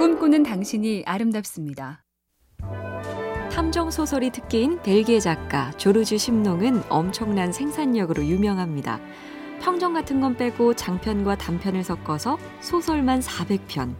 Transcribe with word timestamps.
꿈꾸는 0.00 0.44
당신이 0.44 1.02
아름답습니다. 1.04 2.02
탐정 3.52 3.90
소설이 3.90 4.30
특기인 4.30 4.80
벨기에 4.82 5.20
작가 5.20 5.72
조르주 5.72 6.16
심농은 6.16 6.84
엄청난 6.88 7.52
생산력으로 7.52 8.24
유명합니다. 8.24 8.98
평정 9.60 9.92
같은 9.92 10.22
건 10.22 10.38
빼고 10.38 10.72
장편과 10.72 11.36
단편을 11.36 11.84
섞어서 11.84 12.38
소설만 12.60 13.20
400편. 13.20 13.94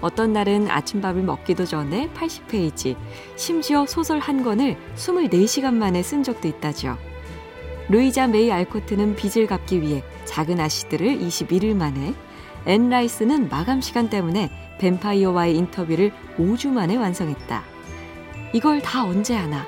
어떤 0.00 0.32
날은 0.32 0.70
아침밥을 0.70 1.22
먹기도 1.24 1.64
전에 1.64 2.08
80페이지, 2.14 2.96
심지어 3.34 3.84
소설 3.84 4.20
한 4.20 4.44
권을 4.44 4.76
24시간 4.94 5.74
만에 5.74 6.04
쓴 6.04 6.22
적도 6.22 6.46
있다죠. 6.46 6.96
루이자 7.88 8.28
메이 8.28 8.52
알코트는 8.52 9.16
빚을 9.16 9.48
갚기 9.48 9.82
위해 9.82 10.04
작은 10.24 10.60
아씨들을 10.60 11.18
21일 11.18 11.74
만에, 11.74 12.14
앤 12.64 12.88
라이스는 12.88 13.48
마감 13.48 13.80
시간 13.80 14.08
때문에 14.08 14.61
뱀파이어와의 14.78 15.56
인터뷰를 15.56 16.12
5주 16.36 16.68
만에 16.68 16.96
완성했다. 16.96 17.62
이걸 18.52 18.80
다 18.80 19.04
언제 19.04 19.34
하나? 19.34 19.66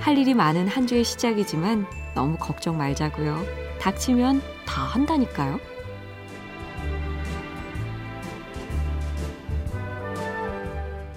할 0.00 0.18
일이 0.18 0.34
많은 0.34 0.68
한 0.68 0.86
주의 0.86 1.04
시작이지만 1.04 1.86
너무 2.14 2.36
걱정 2.38 2.76
말자고요. 2.78 3.44
닥치면 3.80 4.40
다 4.66 4.82
한다니까요. 4.82 5.58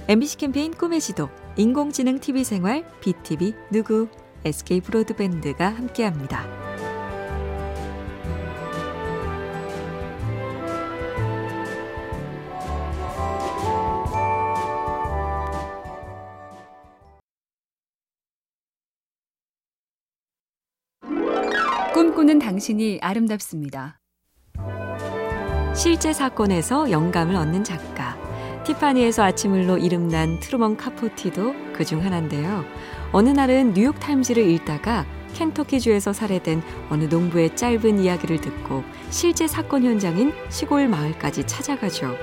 MBC 0.09 0.37
캠페인 0.37 0.73
꿈의 0.73 1.01
지도, 1.01 1.29
인공지능 1.57 2.19
TV 2.19 2.45
생활, 2.45 2.85
B 3.01 3.18
tv 3.18 3.53
누구, 3.71 4.07
SK 4.45 4.81
브로드밴드가 4.81 5.67
함께합니다. 5.67 6.66
꿈꾸는 22.27 22.39
당신이 22.39 22.99
아름답습니다. 23.01 24.01
실제 25.73 26.11
사건에서 26.11 26.91
영감을 26.91 27.35
얻는 27.35 27.63
작가. 27.63 28.17
티파니에서 28.65 29.23
아침을로 29.23 29.77
이름난 29.77 30.41
트루먼 30.41 30.75
카포티도 30.75 31.73
그 31.73 31.85
중 31.85 32.03
하나인데요. 32.03 32.65
어느 33.13 33.29
날은 33.29 33.73
뉴욕타임즈를 33.73 34.45
읽다가 34.49 35.05
켄터키주에서 35.35 36.11
살해된 36.11 36.61
어느 36.89 37.05
농부의 37.05 37.55
짧은 37.55 37.99
이야기를 37.99 38.41
듣고 38.41 38.83
실제 39.09 39.47
사건 39.47 39.83
현장인 39.85 40.33
시골 40.49 40.89
마을까지 40.89 41.47
찾아가죠. 41.47 42.13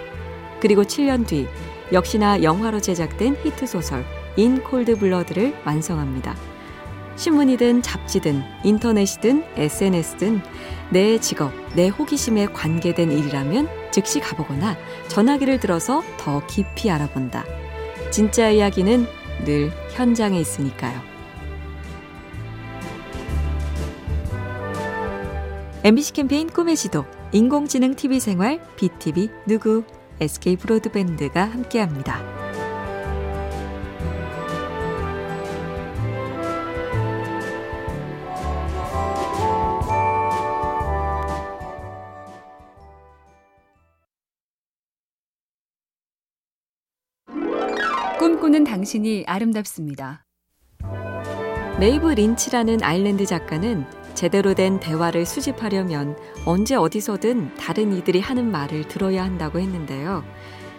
그리고 0.60 0.82
7년 0.82 1.26
뒤 1.26 1.48
역시나 1.92 2.42
영화로 2.42 2.80
제작된 2.80 3.36
히트 3.42 3.66
소설 3.66 4.04
인 4.36 4.62
콜드 4.62 4.98
블러드를 4.98 5.54
완성합니다. 5.64 6.53
신문이든 7.16 7.82
잡지든 7.82 8.42
인터넷이든 8.64 9.44
SNS든 9.56 10.40
내 10.90 11.18
직업, 11.18 11.52
내 11.74 11.88
호기심에 11.88 12.46
관계된 12.46 13.12
일이라면 13.12 13.68
즉시 13.92 14.20
가보거나 14.20 14.76
전화기를 15.08 15.60
들어서 15.60 16.02
더 16.18 16.44
깊이 16.46 16.90
알아본다. 16.90 17.44
진짜 18.10 18.50
이야기는 18.50 19.06
늘 19.44 19.70
현장에 19.92 20.38
있으니까요. 20.40 21.00
MBC 25.84 26.14
캠페인 26.14 26.48
꿈의 26.48 26.76
지도, 26.76 27.04
인공지능 27.32 27.94
TV 27.94 28.18
생활, 28.18 28.60
BTV 28.76 29.28
누구, 29.46 29.84
SK 30.20 30.56
브로드밴드가 30.56 31.44
함께합니다. 31.44 32.43
꿈꾸는 48.34 48.64
당신이 48.64 49.24
아름답습니다. 49.28 50.24
메이브 51.78 52.08
빈치라는 52.14 52.82
아일랜드 52.82 53.26
작가는 53.26 53.84
제대로 54.14 54.54
된 54.54 54.80
대화를 54.80 55.24
수집하려면 55.24 56.16
언제 56.44 56.74
어디서든 56.74 57.54
다른 57.54 57.92
이들이 57.92 58.18
하는 58.18 58.50
말을 58.50 58.88
들어야 58.88 59.22
한다고 59.22 59.60
했는데요. 59.60 60.24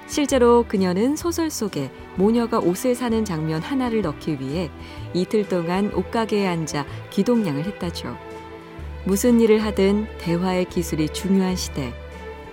실제로 0.06 0.66
그녀는 0.68 1.16
소설 1.16 1.50
속에 1.50 1.92
모녀가 2.18 2.60
옷을 2.60 2.94
사는 2.94 3.24
장면 3.24 3.62
하나를 3.62 4.02
넣기 4.02 4.42
위해 4.42 4.70
이틀 5.14 5.48
동안 5.48 5.94
옷가게에 5.94 6.46
앉아 6.46 6.86
귀동냥을 7.10 7.64
했다죠. 7.64 8.18
무슨 9.06 9.40
일을 9.40 9.64
하든 9.64 10.08
대화의 10.18 10.66
기술이 10.66 11.08
중요한 11.10 11.56
시대. 11.56 11.94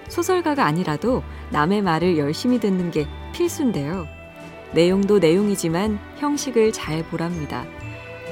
소설가가 0.08 0.64
아니라도 0.64 1.24
남의 1.50 1.82
말을 1.82 2.18
열심히 2.18 2.60
듣는 2.60 2.92
게 2.92 3.08
필수인데요. 3.32 4.21
내용도 4.74 5.18
내용이지만 5.18 5.98
형식을 6.16 6.72
잘 6.72 7.04
보랍니다. 7.04 7.64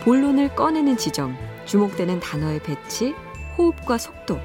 본론을 0.05 0.55
꺼내는 0.55 0.97
지점, 0.97 1.37
주목되는 1.67 2.21
단어의 2.21 2.63
배치, 2.63 3.15
호흡과 3.57 3.99
속도. 3.99 4.39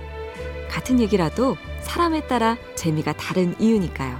같은 0.69 1.00
얘기라도 1.00 1.55
사람에 1.81 2.28
따라 2.28 2.57
재미가 2.75 3.13
다른 3.13 3.55
이유니까요. 3.59 4.19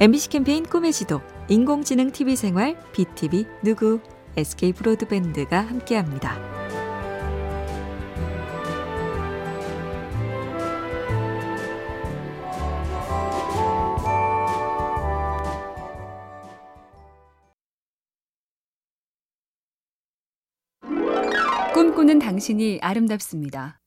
MBC 0.00 0.30
캠페인 0.30 0.64
꿈의 0.64 0.92
지도, 0.92 1.20
인공지능 1.48 2.10
TV 2.10 2.36
생활, 2.36 2.76
BTV 2.92 3.46
누구, 3.62 4.00
SK 4.36 4.72
브로드밴드가 4.72 5.60
함께합니다. 5.60 6.61
꿈꾸는 22.02 22.18
당신이 22.18 22.80
아름답습니다. 22.82 23.78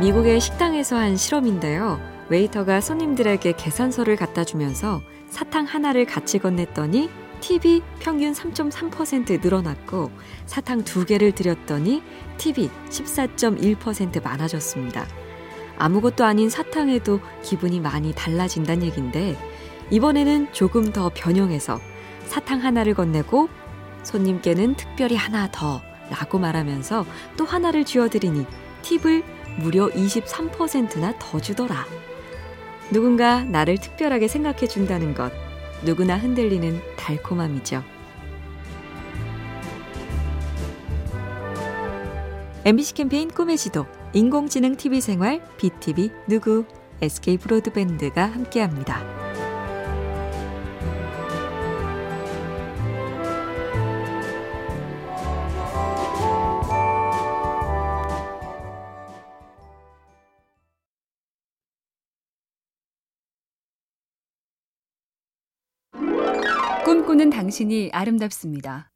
미국의 0.00 0.40
식당에서 0.40 0.96
한 0.96 1.14
실험인데요. 1.14 2.00
웨이터가 2.30 2.80
손님들에게 2.80 3.52
계산서를 3.52 4.16
갖다 4.16 4.44
주면서 4.44 5.02
사탕 5.28 5.66
하나를 5.66 6.06
같이 6.06 6.38
건넸더니 6.38 7.10
팁이 7.40 7.82
평균 7.98 8.32
3.3% 8.32 9.42
늘어났고 9.42 10.10
사탕 10.46 10.84
두 10.84 11.04
개를 11.04 11.32
드렸더니 11.32 12.02
팁이 12.38 12.70
14.1% 12.88 14.22
많아졌습니다. 14.22 15.06
아무것도 15.76 16.24
아닌 16.24 16.48
사탕에도 16.48 17.20
기분이 17.42 17.80
많이 17.80 18.14
달라진다는 18.14 18.86
얘긴데 18.86 19.36
이번에는 19.90 20.52
조금 20.52 20.92
더 20.92 21.10
변형해서 21.14 21.78
사탕 22.24 22.64
하나를 22.64 22.94
건네고 22.94 23.50
손님께는 24.02 24.76
특별히 24.76 25.16
하나 25.16 25.50
더 25.50 25.82
라고 26.10 26.38
말하면서 26.38 27.06
또 27.36 27.44
하나를 27.44 27.84
쥐어드리니 27.84 28.46
팁을 28.82 29.22
무려 29.58 29.88
23%나 29.88 31.14
더 31.18 31.40
주더라. 31.40 31.86
누군가 32.90 33.44
나를 33.44 33.78
특별하게 33.78 34.28
생각해 34.28 34.66
준다는 34.66 35.14
것, 35.14 35.32
누구나 35.84 36.18
흔들리는 36.18 36.80
달콤함이죠. 36.96 37.84
MBC 42.64 42.94
캠페인 42.94 43.30
꿈의 43.30 43.56
지도, 43.56 43.86
인공지능 44.12 44.76
TV 44.76 45.00
생활, 45.00 45.40
BTV 45.56 46.10
누구, 46.26 46.66
SK 47.00 47.38
브로드밴드가 47.38 48.26
함께합니다. 48.26 49.29
꿈꾸는 66.90 67.30
당신이 67.30 67.90
아름답습니다. 67.92 68.90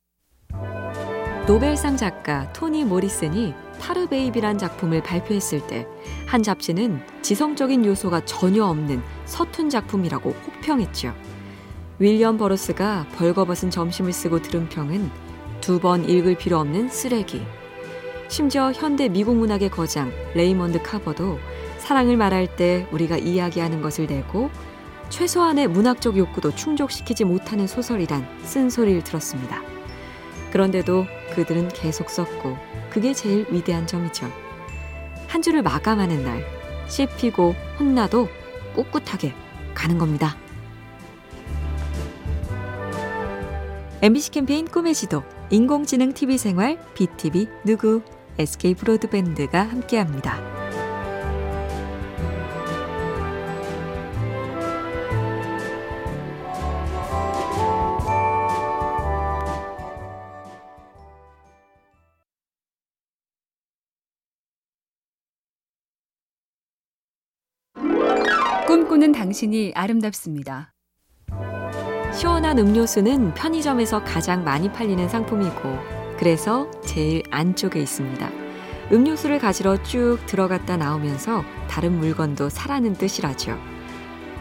노벨상 1.46 1.96
작가 1.96 2.52
토니 2.52 2.84
모리슨이 2.84 3.54
타르 3.78 4.09
베이비란 4.09 4.58
작품을 4.58 5.00
발표했을 5.00 5.64
때 5.68 5.86
한 6.26 6.42
잡지는 6.42 6.98
지성적인 7.22 7.84
요소가 7.84 8.24
전혀 8.24 8.64
없는 8.64 9.00
서툰 9.26 9.70
작품이라고 9.70 10.30
혹평했죠. 10.30 11.14
윌리엄 12.00 12.36
버러스가 12.36 13.06
벌거벗은 13.14 13.70
점심을 13.70 14.12
쓰고 14.12 14.42
들은 14.42 14.68
평은 14.68 15.08
두 15.60 15.78
번 15.78 16.04
읽을 16.08 16.36
필요 16.36 16.58
없는 16.58 16.88
쓰레기. 16.88 17.42
심지어 18.26 18.72
현대 18.72 19.08
미국 19.08 19.36
문학의 19.36 19.70
거장 19.70 20.10
레이먼드 20.34 20.82
카버도 20.82 21.38
사랑을 21.78 22.16
말할 22.16 22.56
때 22.56 22.88
우리가 22.90 23.18
이야기하는 23.18 23.82
것을 23.82 24.08
내고 24.08 24.50
최소한의 25.14 25.68
문학적 25.68 26.16
욕구도 26.16 26.52
충족시키지 26.56 27.22
못하는 27.22 27.68
소설이란 27.68 28.26
쓴소리를 28.42 29.04
들었습니다. 29.04 29.62
그런데도 30.50 31.06
그들은 31.36 31.68
계속 31.68 32.10
썼고 32.10 32.56
그게 32.90 33.14
제일 33.14 33.46
위대한 33.48 33.86
점이죠. 33.86 34.28
한 35.28 35.40
줄을 35.40 35.62
마감하는 35.62 36.24
날 36.24 36.44
씹히고 36.88 37.54
혼나도 37.78 38.26
꿋꿋하게 38.74 39.34
가는 39.72 39.98
겁니다. 39.98 40.36
MBC 44.02 44.32
캠페인 44.32 44.66
꿈의 44.66 44.94
지도 44.94 45.22
인공지능 45.48 46.12
TV 46.12 46.38
생활 46.38 46.76
BTV 46.94 47.46
누구 47.64 48.02
SK 48.36 48.74
브로드밴드가 48.74 49.62
함께합니다. 49.62 50.53
꿈꾸는 68.66 69.12
당신이 69.12 69.72
아름답습니다. 69.74 70.72
시원한 72.14 72.58
음료수는 72.58 73.34
편의점에서 73.34 74.02
가장 74.04 74.42
많이 74.42 74.72
팔리는 74.72 75.06
상품이고 75.06 75.78
그래서 76.18 76.70
제일 76.80 77.22
안쪽에 77.30 77.78
있습니다. 77.78 78.30
음료수를 78.90 79.38
가지러 79.38 79.82
쭉 79.82 80.18
들어갔다 80.24 80.78
나오면서 80.78 81.44
다른 81.68 81.98
물건도 81.98 82.48
사라는 82.48 82.94
뜻이라죠. 82.94 83.58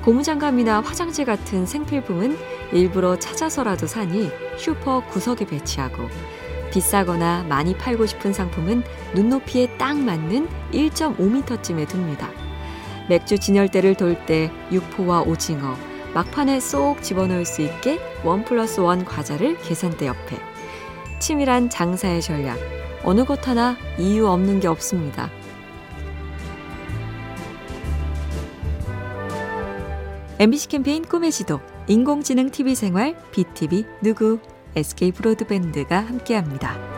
고무장갑이나 0.04 0.80
화장지 0.80 1.26
같은 1.26 1.66
생필품은 1.66 2.38
일부러 2.72 3.20
찾아서라도 3.20 3.88
사니 3.88 4.30
슈퍼 4.58 5.06
구석에 5.08 5.46
배치하고 5.46 6.08
비싸거나 6.72 7.44
많이 7.50 7.78
팔고 7.78 8.06
싶은 8.06 8.32
상품은 8.32 8.84
눈높이에 9.16 9.78
딱 9.78 9.98
맞는 9.98 10.48
1.5m쯤에 10.72 11.94
둡니다. 11.94 12.53
맥주 13.10 13.38
진열대를 13.38 13.96
돌 13.96 14.26
때 14.26 14.50
육포와 14.72 15.24
오징어, 15.24 15.76
막판에 16.14 16.60
쏙 16.60 17.02
집어넣을 17.02 17.46
수 17.46 17.62
있게 17.62 18.00
원 18.24 18.46
플러스 18.46 18.80
원 18.80 19.04
과자를 19.04 19.58
계산대 19.58 20.08
옆에. 20.08 20.38
치밀한 21.20 21.70
장사의 21.70 22.22
전략. 22.22 22.58
어느 23.04 23.26
것 23.26 23.48
하나 23.48 23.76
이유 23.98 24.28
없는 24.28 24.60
게 24.60 24.68
없습니다. 24.68 25.30
MBC 30.40 30.68
캠페인 30.70 31.04
꿈의 31.04 31.32
지도, 31.32 31.60
인공지능 31.88 32.50
TV 32.50 32.76
생활, 32.76 33.16
BTV 33.32 33.86
누구, 34.02 34.40
SK 34.76 35.12
브로드밴드가 35.12 36.00
함께합니다. 36.00 36.93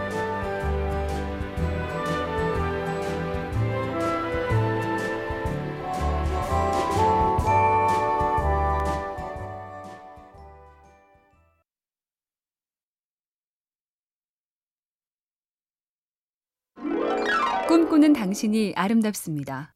꿈꾸는 17.95 18.12
당신이 18.12 18.74
아름답습니다. 18.75 19.74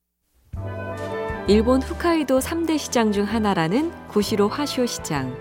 일본 1.47 1.81
홋카이도 1.81 2.39
3대 2.39 2.77
시장 2.77 3.13
중 3.13 3.23
하나라는 3.23 3.93
구시로 4.09 4.49
화쇼 4.49 4.87
시장. 4.87 5.33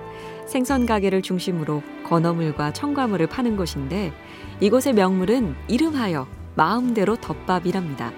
생선 0.46 0.86
가게를 0.86 1.22
중심으로 1.22 1.82
건어물과 2.04 2.72
첨가물을 2.74 3.26
파는 3.26 3.56
곳인데 3.56 4.12
이곳의 4.60 4.92
명물은 4.94 5.56
이름하여 5.66 6.28
마음대로 6.54 7.16
덮밥이랍니다. 7.16 8.12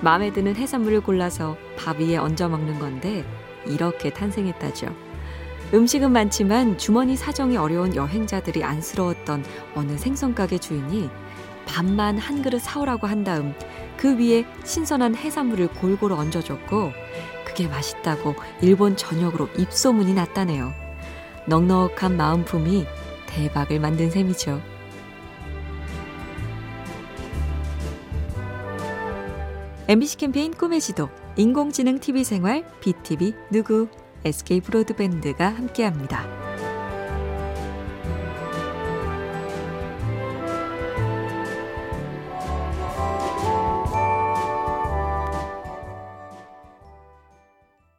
마음에 0.00 0.32
드는 0.32 0.56
해산물을 0.56 1.02
골라서 1.02 1.56
밥 1.78 2.00
위에 2.00 2.16
얹어 2.16 2.48
먹는 2.48 2.80
건데 2.80 3.24
이렇게 3.66 4.10
탄생했다죠. 4.10 4.92
음식은 5.74 6.10
많지만 6.10 6.76
주머니 6.76 7.14
사정이 7.14 7.56
어려운 7.56 7.94
여행자들이 7.94 8.64
안쓰러웠던 8.64 9.44
어느 9.76 9.96
생선 9.96 10.34
가게 10.34 10.58
주인이 10.58 11.08
밥만 11.66 12.18
한 12.18 12.42
그릇 12.42 12.60
사오라고 12.60 13.06
한 13.06 13.24
다음 13.24 13.54
그 13.96 14.18
위에 14.18 14.44
신선한 14.64 15.16
해산물을 15.16 15.68
골고루 15.68 16.16
얹어줬고 16.16 16.92
그게 17.44 17.68
맛있다고 17.68 18.34
일본 18.60 18.96
전역으로 18.96 19.48
입소문이 19.58 20.14
났다네요. 20.14 20.72
넉넉한 21.46 22.16
마음품이 22.16 22.86
대박을 23.26 23.80
만든 23.80 24.10
셈이죠. 24.10 24.60
MBC 29.88 30.16
캠페인 30.16 30.52
꿈의 30.52 30.80
지도 30.80 31.08
인공지능 31.36 31.98
TV 31.98 32.24
생활 32.24 32.64
BTV 32.80 33.34
누구 33.50 33.88
SK 34.24 34.60
브로드밴드가 34.60 35.48
함께합니다. 35.48 36.41